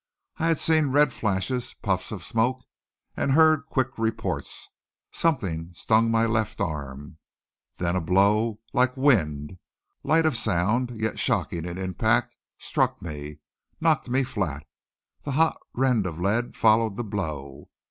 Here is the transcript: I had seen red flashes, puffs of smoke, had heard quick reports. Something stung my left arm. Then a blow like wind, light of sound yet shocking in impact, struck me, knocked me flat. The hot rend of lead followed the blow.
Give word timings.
I 0.37 0.47
had 0.47 0.57
seen 0.57 0.87
red 0.89 1.13
flashes, 1.13 1.75
puffs 1.75 2.11
of 2.11 2.23
smoke, 2.23 2.63
had 3.13 3.29
heard 3.29 3.67
quick 3.67 3.99
reports. 3.99 4.67
Something 5.11 5.69
stung 5.75 6.09
my 6.09 6.25
left 6.25 6.59
arm. 6.59 7.19
Then 7.77 7.95
a 7.95 8.01
blow 8.01 8.61
like 8.73 8.97
wind, 8.97 9.59
light 10.03 10.25
of 10.25 10.35
sound 10.35 10.91
yet 10.99 11.19
shocking 11.19 11.65
in 11.65 11.77
impact, 11.77 12.35
struck 12.57 12.99
me, 12.99 13.41
knocked 13.79 14.09
me 14.09 14.23
flat. 14.23 14.65
The 15.21 15.33
hot 15.33 15.57
rend 15.73 16.07
of 16.07 16.19
lead 16.19 16.55
followed 16.57 16.97
the 16.97 17.03
blow. 17.03 17.69